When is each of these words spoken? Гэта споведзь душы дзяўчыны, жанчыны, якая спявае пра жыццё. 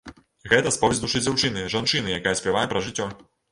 Гэта 0.53 0.71
споведзь 0.77 1.01
душы 1.03 1.21
дзяўчыны, 1.27 1.67
жанчыны, 1.75 2.17
якая 2.19 2.35
спявае 2.43 2.67
пра 2.75 2.85
жыццё. 2.89 3.11